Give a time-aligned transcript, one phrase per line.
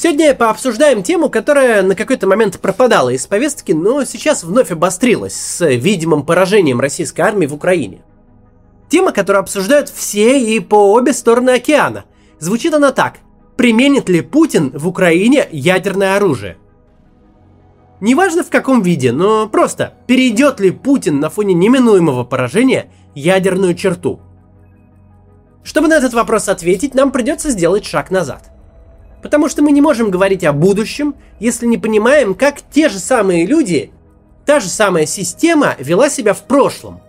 [0.00, 5.66] Сегодня пообсуждаем тему, которая на какой-то момент пропадала из повестки, но сейчас вновь обострилась с
[5.66, 8.02] видимым поражением российской армии в Украине.
[8.88, 12.04] Тема, которую обсуждают все и по обе стороны океана.
[12.38, 13.14] Звучит она так.
[13.56, 16.58] Применит ли Путин в Украине ядерное оружие?
[18.00, 24.20] Неважно в каком виде, но просто перейдет ли Путин на фоне неминуемого поражения ядерную черту?
[25.64, 28.52] Чтобы на этот вопрос ответить, нам придется сделать шаг назад–
[29.22, 33.46] Потому что мы не можем говорить о будущем, если не понимаем, как те же самые
[33.46, 33.92] люди,
[34.46, 37.00] та же самая система вела себя в прошлом.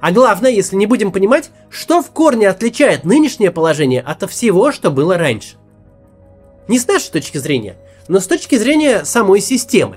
[0.00, 4.90] А главное, если не будем понимать, что в корне отличает нынешнее положение от всего, что
[4.90, 5.56] было раньше.
[6.68, 7.76] Не с нашей точки зрения,
[8.08, 9.96] но с точки зрения самой системы.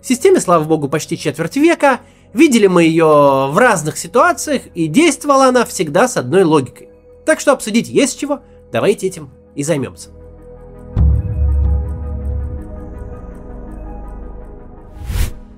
[0.00, 2.00] Системе, слава богу, почти четверть века,
[2.32, 6.88] видели мы ее в разных ситуациях, и действовала она всегда с одной логикой.
[7.26, 10.10] Так что обсудить есть чего, давайте этим и займемся.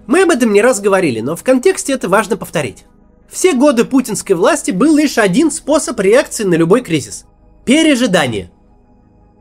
[0.06, 2.84] Мы об этом не раз говорили, но в контексте это важно повторить.
[3.30, 7.24] Все годы путинской власти был лишь один способ реакции на любой кризис–
[7.64, 8.50] пережидание.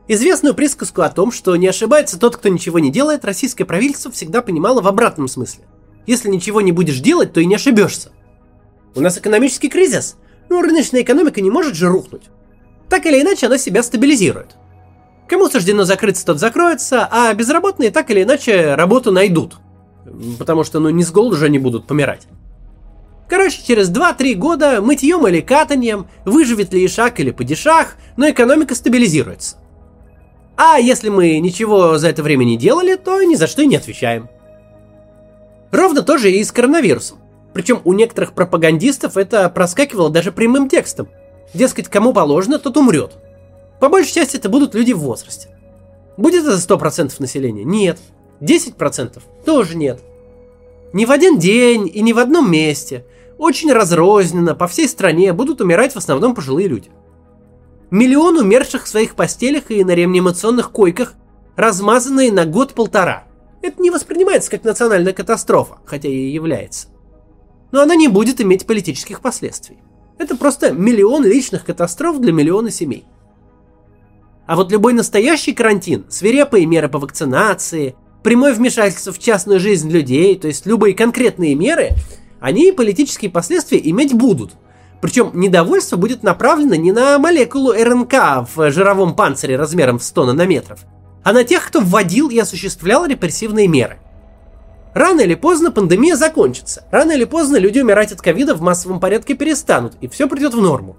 [0.08, 4.42] Известную присказку о том, что не ошибается тот, кто ничего не делает, российское правительство всегда
[4.42, 5.64] понимало в обратном смысле.
[6.06, 8.10] Если ничего не будешь делать, то и не ошибешься.
[8.94, 10.16] У нас экономический кризис,
[10.48, 12.24] но рыночная экономика не может же рухнуть.
[12.88, 14.56] Так или иначе, она себя стабилизирует.
[15.28, 19.56] Кому суждено закрыться, тот закроется, а безработные так или иначе работу найдут–
[20.38, 22.26] Потому что, ну, не с голоду же они будут помирать.
[23.28, 29.56] Короче, через 2-3 года мытьем или катанием, выживет ли Ишак или Падишах, но экономика стабилизируется.
[30.56, 33.76] А если мы ничего за это время не делали, то ни за что и не
[33.76, 34.28] отвечаем.
[35.72, 37.18] Ровно то же и с коронавирусом.
[37.52, 41.08] Причем у некоторых пропагандистов это проскакивало даже прямым текстом.
[41.54, 43.12] Дескать, кому положено, тот умрет.
[43.80, 45.48] По большей части это будут люди в возрасте.
[46.16, 47.64] Будет это 100% населения?
[47.64, 47.98] Нет.
[48.40, 50.00] 10% тоже нет.
[50.92, 53.04] Ни в один день и ни в одном месте,
[53.38, 56.90] очень разрозненно по всей стране будут умирать в основном пожилые люди.
[57.90, 61.14] Миллион умерших в своих постелях и на реанимационных койках,
[61.56, 63.24] размазанные на год-полтора.
[63.62, 66.88] Это не воспринимается как национальная катастрофа, хотя и является.
[67.72, 69.78] Но она не будет иметь политических последствий.
[70.18, 73.04] Это просто миллион личных катастроф для миллиона семей.
[74.46, 80.36] А вот любой настоящий карантин, свирепые меры по вакцинации, прямое вмешательство в частную жизнь людей,
[80.36, 81.90] то есть любые конкретные меры,
[82.40, 84.54] они политические последствия иметь будут.
[85.00, 90.80] Причем недовольство будет направлено не на молекулу РНК в жировом панцире размером в 100 нанометров,
[91.22, 93.98] а на тех, кто вводил и осуществлял репрессивные меры.
[94.94, 96.84] Рано или поздно пандемия закончится.
[96.90, 100.62] Рано или поздно люди умирать от ковида в массовом порядке перестанут, и все придет в
[100.62, 100.96] норму.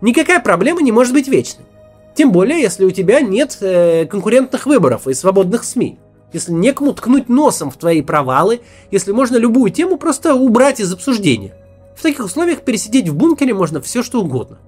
[0.00, 1.66] Никакая проблема не может быть вечной.
[2.14, 5.98] Тем более, если у тебя нет э, конкурентных выборов и свободных СМИ
[6.32, 8.60] если некому ткнуть носом в твои провалы,
[8.90, 11.54] если можно любую тему просто убрать из обсуждения.
[11.96, 14.58] В таких условиях пересидеть в бункере можно все что угодно.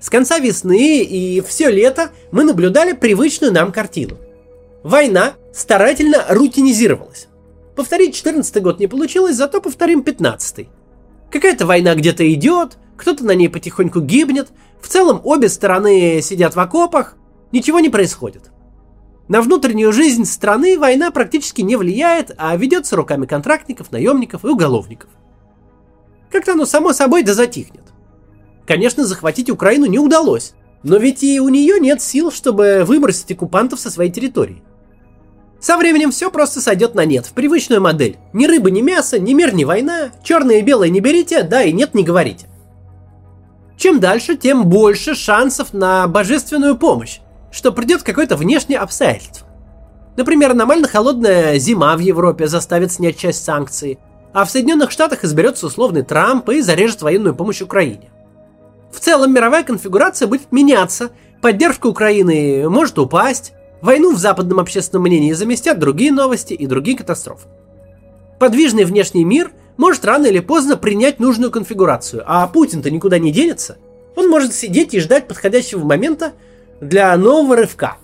[0.00, 4.16] С конца весны и все лето мы наблюдали привычную нам картину.
[4.82, 7.28] Война старательно рутинизировалась.
[7.74, 10.68] Повторить 14 год не получилось, зато повторим 15
[11.30, 14.48] Какая-то война где-то идет, кто-то на ней потихоньку гибнет,
[14.80, 17.16] в целом обе стороны сидят в окопах,
[17.50, 18.50] ничего не происходит.
[19.28, 25.08] На внутреннюю жизнь страны война практически не влияет, а ведется руками контрактников, наемников и уголовников.
[26.30, 27.84] Как-то оно само собой да затихнет.
[28.66, 33.80] Конечно, захватить Украину не удалось, но ведь и у нее нет сил, чтобы выбросить оккупантов
[33.80, 34.62] со своей территории.
[35.58, 38.18] Со временем все просто сойдет на нет, в привычную модель.
[38.34, 41.72] Ни рыба, ни мясо, ни мир, ни война, черное и белое не берите, да и
[41.72, 42.46] нет не говорите.
[43.78, 47.20] Чем дальше, тем больше шансов на божественную помощь,
[47.54, 49.46] что придет какое-то внешнее обстоятельство.
[50.16, 53.98] Например, аномально холодная зима в Европе заставит снять часть санкций,
[54.32, 58.10] а в Соединенных Штатах изберется условный Трамп и зарежет военную помощь Украине.
[58.92, 61.10] В целом мировая конфигурация будет меняться,
[61.40, 67.46] поддержка Украины может упасть, войну в западном общественном мнении заместят другие новости и другие катастрофы.
[68.40, 73.78] Подвижный внешний мир может рано или поздно принять нужную конфигурацию, а Путин-то никуда не денется.
[74.16, 76.32] Он может сидеть и ждать подходящего момента,
[76.80, 77.96] для нового рывка.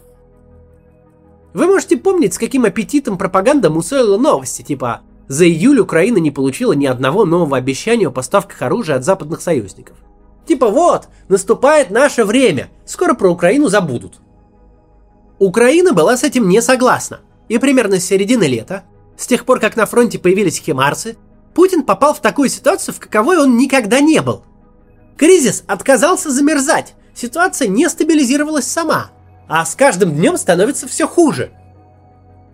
[1.53, 6.73] Вы можете помнить, с каким аппетитом пропаганда мусолила новости, типа «За июль Украина не получила
[6.73, 9.97] ни одного нового обещания о поставках оружия от западных союзников».
[10.47, 14.21] Типа вот, наступает наше время, скоро про Украину забудут.
[15.39, 18.85] Украина была с этим не согласна, и примерно с середины лета,
[19.17, 21.17] с тех пор, как на фронте появились химарсы,
[21.55, 24.45] Путин попал в такую ситуацию, в каковой он никогда не был.
[25.17, 29.11] Кризис отказался замерзать, ситуация не стабилизировалась сама.
[29.53, 31.51] а с каждым днем становится все хуже.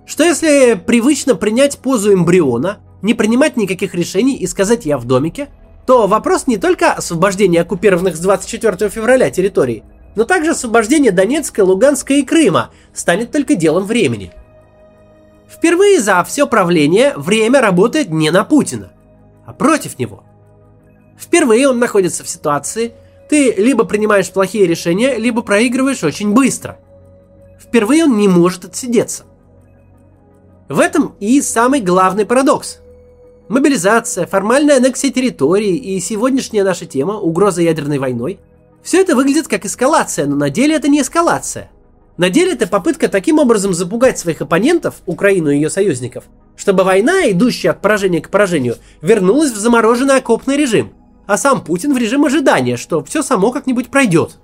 [0.07, 5.49] Что если привычно принять позу эмбриона, не принимать никаких решений и сказать «я в домике»,
[5.87, 9.85] то вопрос не только освобождения оккупированных с 24 февраля территорий,
[10.15, 14.33] но также освобождение Донецка, Луганска и Крыма станет только делом времени.
[15.47, 18.91] Впервые за все правление время работает не на Путина,
[19.45, 20.25] а против него.
[21.19, 22.95] Впервые он находится в ситуации,
[23.29, 26.79] ты либо принимаешь плохие решения, либо проигрываешь очень быстро.
[27.61, 29.25] Впервые он не может отсидеться.
[30.69, 32.79] В этом и самый главный парадокс.
[33.49, 38.41] Мобилизация, формальная аннексия территории и сегодняшняя наша тема– угроза ядерной войной–
[38.83, 41.71] все это выглядит как эскалация, но на деле это не эскалация.
[42.17, 46.23] На деле это попытка таким образом запугать своих оппонентов, Украину и ее союзников,
[46.57, 50.93] чтобы война, идущая от поражения к поражению, вернулась в замороженный окопный режим,
[51.27, 54.39] а сам Путин в режим ожидания, что все само как-нибудь пройдет.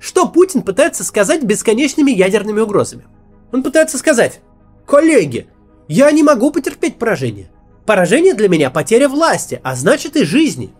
[0.00, 3.04] Что Путин пытается сказать бесконечными ядерными угрозами?
[3.52, 4.40] Он пытается сказать,
[4.86, 5.48] коллеги,
[5.88, 7.50] я не могу потерпеть поражение.
[7.86, 10.70] Поражение для меня потеря власти, а значит и жизни.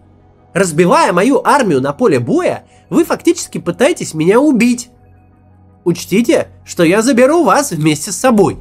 [0.53, 4.91] Разбивая мою армию на поле боя, вы фактически пытаетесь меня убить.
[5.85, 8.59] Учтите, что я заберу вас вместе с собой.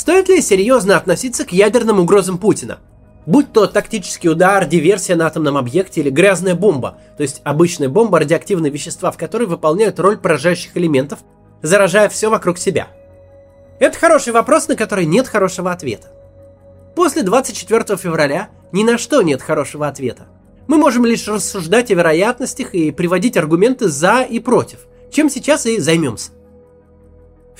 [0.00, 2.78] Стоит ли серьезно относиться к ядерным угрозам Путина?
[3.26, 8.18] Будь то тактический удар, диверсия на атомном объекте или грязная бомба, то есть обычная бомба
[8.18, 11.18] радиоактивные вещества, в которой выполняют роль поражающих элементов,
[11.60, 12.88] заражая все вокруг себя.
[13.78, 16.08] Это хороший вопрос, на который нет хорошего ответа.
[16.96, 20.28] После 24 февраля ни на что нет хорошего ответа.
[20.66, 25.78] Мы можем лишь рассуждать о вероятностях и приводить аргументы за и против, чем сейчас и
[25.78, 26.30] займемся.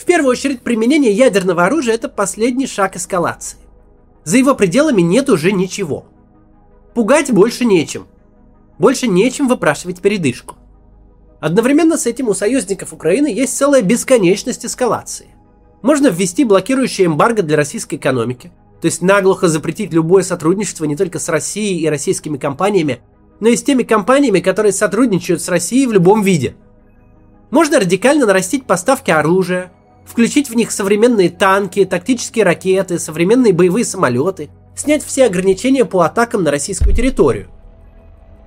[0.01, 3.59] В первую очередь, применение ядерного оружия– это последний шаг эскалации.
[4.25, 6.07] За его пределами нет уже ничего.
[6.95, 8.07] Пугать больше нечем.
[8.79, 10.57] Больше нечем выпрашивать передышку.
[11.39, 15.27] Одновременно с этим у союзников Украины есть целая бесконечность эскалации.
[15.83, 21.19] Можно ввести блокирующее эмбарго для российской экономики, то есть наглухо запретить любое сотрудничество не только
[21.19, 23.03] с Россией и российскими компаниями,
[23.39, 26.55] но и с теми компаниями, которые сотрудничают с Россией в любом виде.
[27.51, 29.73] Можно радикально нарастить поставки оружия,
[30.05, 36.43] включить в них современные танки, тактические ракеты, современные боевые самолеты, снять все ограничения по атакам
[36.43, 37.49] на российскую территорию.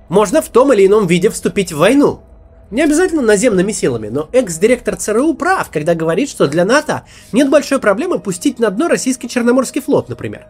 [0.08, 2.20] Можно в том или ином виде вступить в войну–
[2.70, 7.78] не обязательно наземными силами, но экс-директор ЦРУ прав, когда говорит, что для НАТО нет большой
[7.78, 10.48] проблемы пустить на дно российский Черноморский флот, например.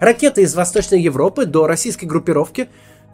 [0.00, 2.68] Ракеты из Восточной Европы до российской группировки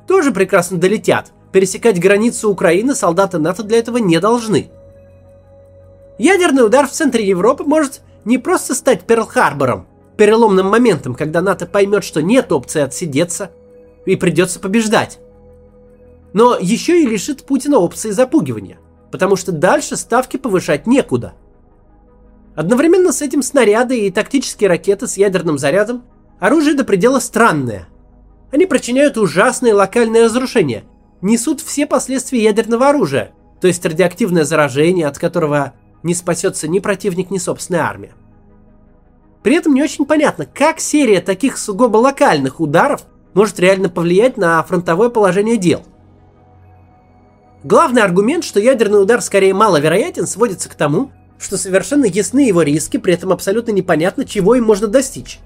[0.06, 1.32] тоже прекрасно долетят.
[1.52, 4.70] Пересекать границу Украины солдаты НАТО для этого не должны.
[6.18, 9.86] Ядерный удар в центре Европы может не просто стать Перл-Харбором,
[10.16, 13.50] переломным моментом, когда НАТО поймет, что нет опции отсидеться
[14.06, 15.18] и придется побеждать
[16.36, 18.78] но еще и лишит Путина опции запугивания,
[19.10, 21.32] потому что дальше ставки повышать некуда.
[22.54, 26.04] Одновременно с этим снаряды и тактические ракеты с ядерным зарядом
[26.38, 27.88] оружие до предела странное.
[28.52, 30.84] Они причиняют ужасные локальные разрушения,
[31.22, 33.32] несут все последствия ядерного оружия,
[33.62, 35.72] то есть радиоактивное заражение, от которого
[36.06, 38.12] не спасется ни противник, ни собственная армия.
[39.42, 43.02] При этом не очень понятно, как серия таких сугубо локальных ударов
[43.34, 45.82] может реально повлиять на фронтовое положение дел–
[47.66, 52.96] Главный аргумент, что ядерный удар скорее маловероятен, сводится к тому, что совершенно ясны его риски,
[52.96, 55.40] при этом абсолютно непонятно, чего им можно достичь.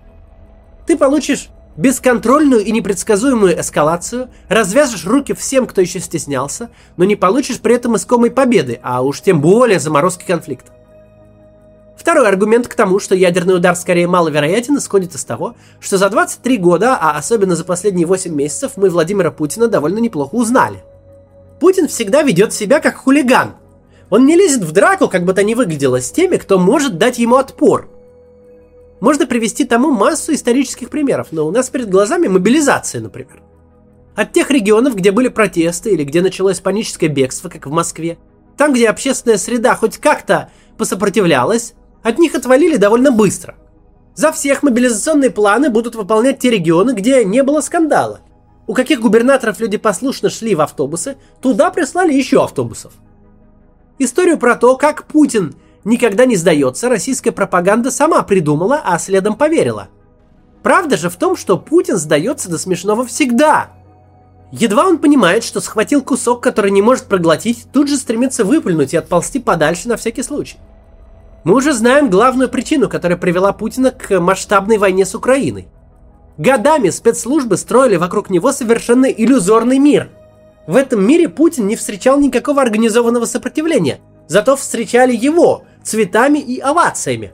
[0.87, 1.49] Ты получишь
[1.80, 6.68] бесконтрольную и непредсказуемую эскалацию, развяжешь руки всем, кто еще стеснялся,
[6.99, 10.72] но не получишь при этом искомой победы, а уж тем более заморозки конфликта.
[11.96, 16.58] Второй аргумент к тому, что ядерный удар скорее маловероятен, исходит из того, что за 23
[16.58, 20.82] года, а особенно за последние 8 месяцев, мы Владимира Путина довольно неплохо узнали.
[21.60, 23.54] Путин всегда ведет себя как хулиган.
[24.08, 27.18] Он не лезет в драку, как бы то ни выглядело, с теми, кто может дать
[27.18, 27.88] ему отпор.
[29.00, 33.42] Можно привести тому массу исторических примеров, но у нас перед глазами мобилизация, например.
[34.14, 38.19] От тех регионов, где были протесты или где началось паническое бегство, как в Москве,
[38.57, 43.57] там, где общественная среда хоть как-то посопротивлялась, от них отвалили довольно быстро.
[44.14, 48.21] За всех мобилизационные планы будут выполнять те регионы, где не было скандала,
[48.66, 52.92] у каких губернаторов люди послушно шли в автобусы, туда прислали еще автобусов.
[53.99, 59.88] Историю про то, как Путин никогда не сдается, российская пропаганда сама придумала, а следом поверила.
[60.62, 63.70] Правда же в том, что Путин сдается до смешного всегда.
[64.52, 68.96] Едва он понимает, что схватил кусок, который не может проглотить, тут же стремится выплюнуть и
[68.96, 70.58] отползти подальше на всякий случай.
[71.44, 75.68] Мы уже знаем главную причину, которая привела Путина к масштабной войне с Украиной–
[76.40, 80.08] Годами спецслужбы строили вокруг него совершенно иллюзорный мир.
[80.66, 87.32] В этом мире Путин не встречал никакого организованного сопротивления, зато встречали его цветами и овациями.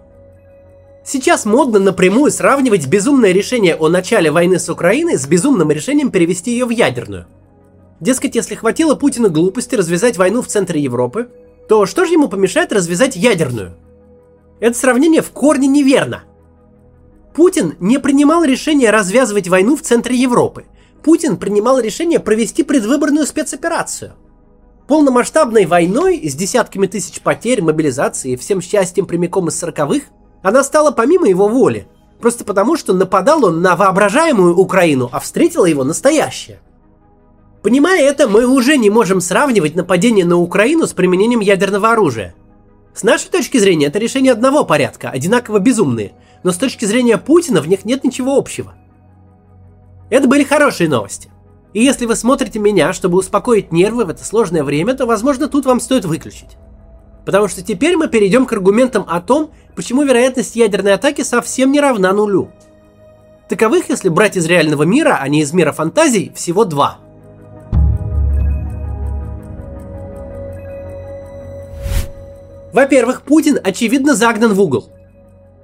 [1.05, 6.51] Сейчас модно напрямую сравнивать безумное решение о начале войны с Украиной с безумным решением перевести
[6.51, 7.27] ее в ядерную.
[8.01, 11.29] Дескать, если хватило Путину глупости развязать войну в центре Европы,
[11.69, 13.77] то что же ему помешает развязать ядерную?
[14.61, 16.25] Это сравнение в корне неверно.
[17.35, 20.65] Путин не принимал решение развязывать войну в центре Европы.
[21.03, 24.15] Путин принимал решение провести предвыборную спецоперацию.
[24.87, 30.05] Полномасштабной войной с десятками тысяч потерь, мобилизацией и всем счастьем прямиком из сороковых
[30.43, 31.89] она стала помимо его воли.
[32.21, 36.61] Просто потому, что нападал он на воображаемую Украину, а встретила его настоящая.
[37.63, 42.35] Понимая это, мы уже не можем сравнивать нападение на Украину с применением ядерного оружия.
[42.95, 46.13] С нашей точки зрения, это решение одного порядка, одинаково безумные,
[46.45, 48.75] но с точки зрения Путина в них нет ничего общего.
[50.11, 51.29] Это были хорошие новости.
[51.77, 55.67] И если вы смотрите меня, чтобы успокоить нервы в это сложное время, то, возможно, тут
[55.67, 56.57] вам стоит выключить.
[57.27, 61.79] Потому что теперь мы перейдем к аргументам о том, почему вероятность ядерной атаки совсем не
[61.79, 62.51] равна нулю.
[63.51, 66.97] Таковых, если брать из реального мира, а не из мира фантазий, всего два.
[72.73, 74.89] Во-первых, Путин очевидно загнан в угол.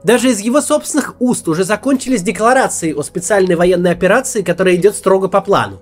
[0.04, 5.28] Даже из его собственных уст уже закончились декларации о специальной военной операции, которая идет строго
[5.28, 5.80] по плану.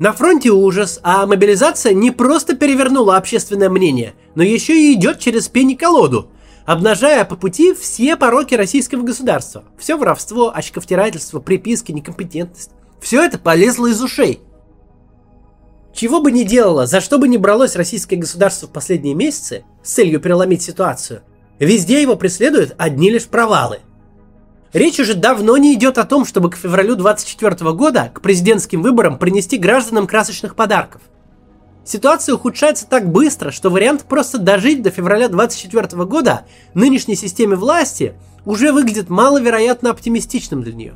[0.00, 5.48] На фронте ужас, а мобилизация не просто перевернула общественное мнение, но еще и идет через
[5.48, 6.30] пень и колоду,
[6.66, 9.64] обнажая по пути все пороки российского государства.
[9.78, 12.72] Все воровство, очковтирательство, приписки, некомпетентность.
[13.00, 14.40] Все это полезло из ушей.
[15.94, 19.92] Чего бы ни делало, за что бы ни бралось российское государство в последние месяцы с
[19.92, 21.22] целью переломить ситуацию,
[21.60, 23.78] везде его преследуют одни лишь провалы–
[24.74, 29.18] Речь уже давно не идет о том, чтобы к февралю 24 года, к президентским выборам,
[29.18, 31.00] принести гражданам красочных подарков.
[31.84, 38.14] Ситуация ухудшается так быстро, что вариант просто дожить до февраля 24 года нынешней системе власти
[38.44, 40.94] уже выглядит маловероятно оптимистичным для нее.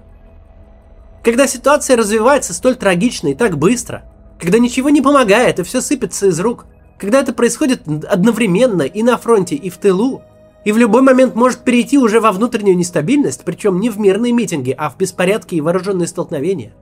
[1.23, 4.03] Когда ситуация развивается столь трагично и так быстро,
[4.41, 6.67] когда ничего не помогает и все сыпется из рук,
[6.99, 10.23] когда это происходит одновременно и на фронте, и в тылу,
[10.65, 14.75] и в любой момент может перейти уже во внутреннюю нестабильность, причем не в мирные митинги,
[14.77, 16.73] а в беспорядки и вооруженные столкновения.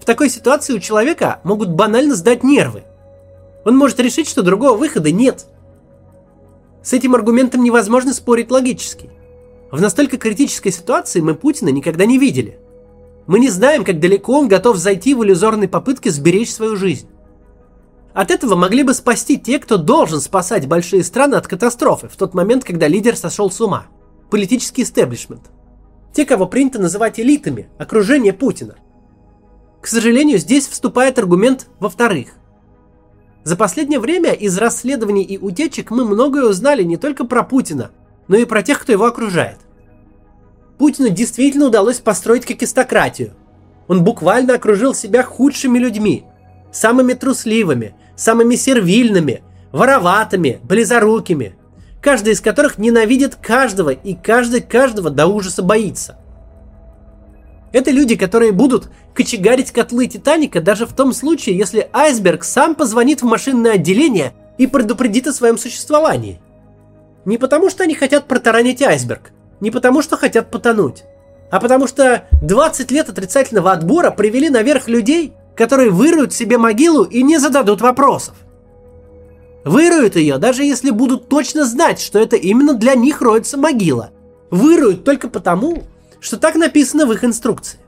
[0.00, 2.84] В такой ситуации у человека могут банально сдать нервы.
[3.64, 5.46] Он может решить, что другого выхода нет.
[6.82, 9.10] С этим аргументом невозможно спорить логически.
[9.70, 12.58] В настолько критической ситуации мы Путина никогда не видели.
[13.26, 17.06] Мы не знаем, как далеко он готов зайти в иллюзорной попытке сберечь свою жизнь.
[18.12, 22.34] От этого могли бы спасти те, кто должен спасать большие страны от катастрофы в тот
[22.34, 23.86] момент, когда лидер сошел с ума.
[24.30, 25.50] Политический истеблишмент.
[26.12, 28.76] Те, кого принято называть элитами, окружение Путина.
[29.80, 32.30] К сожалению, здесь вступает аргумент во-вторых.
[33.44, 37.90] За последнее время из расследований и утечек мы многое узнали не только про Путина,
[38.28, 39.58] но и про тех, кто его окружает.
[40.78, 43.34] Путину действительно удалось построить кокистократию.
[43.88, 46.24] Он буквально окружил себя худшими людьми,
[46.70, 51.54] самыми трусливыми, самыми сервильными, вороватыми, близорукими,
[52.02, 56.18] каждый из которых ненавидит каждого и каждый каждого до ужаса боится.
[57.72, 63.22] Это люди, которые будут кочегарить котлы Титаника даже в том случае, если айсберг сам позвонит
[63.22, 66.40] в машинное отделение и предупредит о своем существовании.
[67.24, 71.04] Не потому, что они хотят протаранить айсберг, не потому, что хотят потонуть,
[71.50, 77.22] а потому что 20 лет отрицательного отбора привели наверх людей, которые выруют себе могилу и
[77.22, 78.34] не зададут вопросов.
[79.64, 84.10] Выруют ее, даже если будут точно знать, что это именно для них роется могила.
[84.50, 85.84] Выруют только потому,
[86.18, 87.78] что так написано в их инструкции.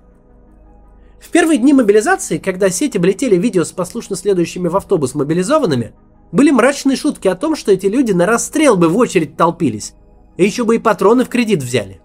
[1.18, 5.94] В первые дни мобилизации, когда сети облетели видео с послушно следующими в автобус мобилизованными,
[6.30, 9.94] были мрачные шутки о том, что эти люди на расстрел бы в очередь толпились,
[10.36, 12.00] и еще бы и патроны в кредит взяли.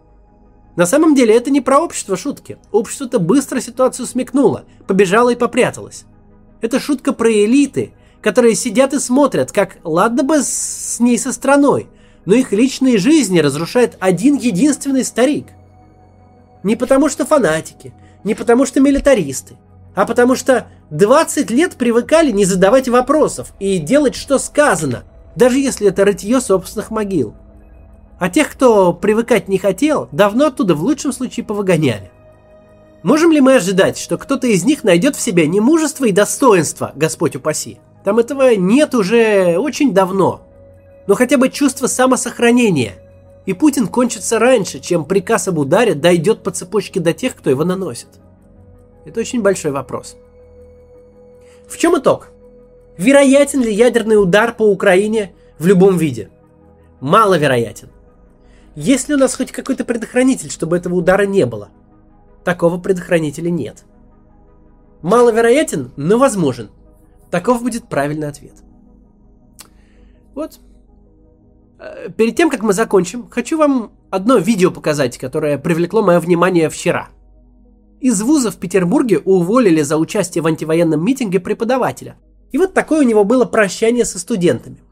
[0.78, 2.60] На самом деле это не про общество шутки.
[2.72, 6.06] Общество-то быстро ситуацию смекнуло, побежало и попряталось.
[6.62, 11.88] Это шутка про элиты, которые сидят и смотрят, как ладно бы с ней со страной,
[12.26, 15.48] но их личные жизни разрушает один единственный старик.
[16.62, 17.92] Не потому что фанатики,
[18.24, 19.58] не потому что милитаристы,
[19.96, 25.06] а потому что 20 лет привыкали не задавать вопросов и делать, что сказано,
[25.36, 27.34] даже если это рытье собственных могил–
[28.20, 32.12] а тех, кто привыкать не хотел, давно оттуда в лучшем случае повыгоняли.
[33.04, 36.92] Можем ли мы ожидать, что кто-то из них найдет в себе не мужество и достоинство,
[36.96, 37.80] Господь упаси?
[38.04, 40.42] Там этого нет уже очень давно.
[41.06, 42.96] Но хотя бы чувство самосохранения.
[43.46, 47.64] И Путин кончится раньше, чем приказ об ударе дойдет по цепочке до тех, кто его
[47.64, 48.10] наносит.
[49.06, 50.18] Это очень большой вопрос.
[51.68, 52.30] В чем итог?
[52.98, 56.30] Вероятен ли ядерный удар по Украине в любом виде?
[57.00, 57.90] Маловероятен.
[58.78, 61.70] Есть ли у нас хоть какой-то предохранитель, чтобы этого удара не было?
[62.46, 63.86] Такого предохранителя нет.
[65.02, 66.70] Маловероятен, но возможен.
[67.32, 68.54] Таков будет правильный ответ.
[70.36, 70.60] Вот.
[71.80, 76.70] Э, перед тем, как мы закончим, хочу вам одно видео показать, которое привлекло мое внимание
[76.70, 77.10] вчера.
[78.00, 82.18] Из вуза в Петербурге уволили за участие в антивоенном митинге преподавателя.
[82.52, 84.84] И вот такое у него было прощание со студентами.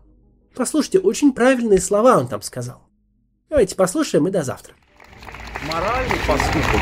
[0.56, 2.85] Послушайте, очень правильные слова он там сказал.
[3.56, 4.74] Давайте послушаем и до завтра.
[5.72, 6.82] Моральный поступок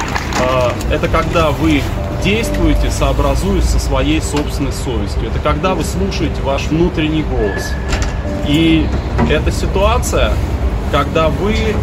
[0.89, 1.84] э, это когда вы
[2.24, 5.27] действуете, сообразуясь со своей собственной совестью.
[5.27, 7.72] Это когда вы слушаете ваш внутренний голос.
[8.48, 8.88] И
[9.30, 10.34] эта ситуация,
[10.92, 11.75] когда вы э,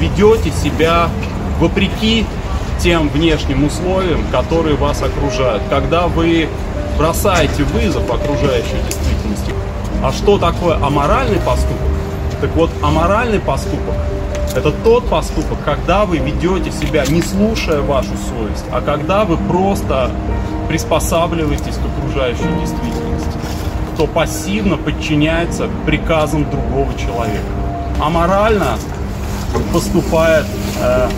[0.00, 1.08] ведете себя
[1.60, 2.26] вопреки
[2.80, 6.48] тем внешним условиям, которые вас окружают, когда вы
[6.98, 9.54] бросаете вызов окружающей действительности.
[10.02, 11.86] А что такое аморальный поступок?
[12.40, 13.94] Так вот, аморальный поступок–
[14.54, 20.10] это тот поступок, когда вы ведете себя, не слушая вашу совесть, а когда вы просто
[20.68, 23.38] приспосабливаетесь к окружающей действительности,
[23.94, 27.44] кто пассивно подчиняется приказам другого человека.
[28.00, 28.78] Аморально
[29.72, 30.46] поступает
[30.80, 31.08] э,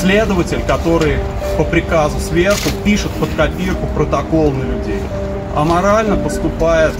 [0.00, 1.18] следователь, который
[1.58, 5.02] по приказу сверху пишет под копирку протокол на людей.
[5.54, 6.94] А морально поступает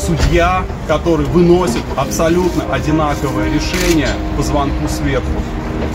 [0.00, 5.26] судья, который выносит абсолютно одинаковое решение по звонку сверху.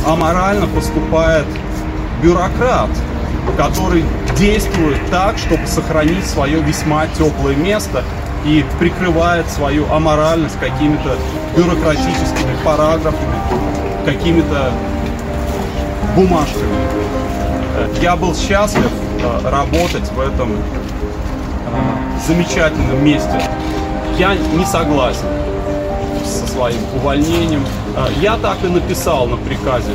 [0.05, 1.45] А морально поступает
[2.21, 2.89] бюрократ,
[3.57, 4.03] который
[4.37, 8.03] действует так, чтобы сохранить свое весьма теплое место
[8.45, 11.17] и прикрывает свою аморальность какими-то
[11.57, 13.35] бюрократическими параграфами,
[14.05, 14.71] какими-то
[16.15, 16.75] бумажками.
[18.01, 23.41] Я был счастлив э, работать в этом э, замечательном месте.
[24.17, 25.25] Я не согласен
[26.23, 27.63] со своим увольнением.
[27.97, 29.91] Э, я так и написал на приказе,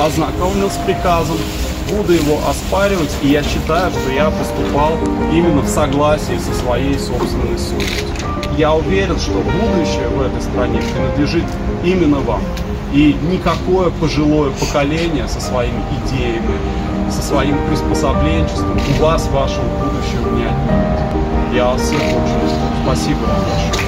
[0.00, 1.36] ознакомился с приказом,
[1.88, 4.94] буду его оспаривать, и я считаю, что я поступал
[5.32, 8.08] именно в согласии со своей собственной совестью.
[8.58, 11.44] Я уверен, что будущее в этой стране принадлежит
[11.84, 12.40] именно вам.
[12.92, 16.58] И никакое пожилое поколение со своими идеями,
[17.14, 21.54] со своим приспособленчеством у вас вашего будущего не отнимет.
[21.54, 23.83] Я вас всех очень Спасибо вам большое.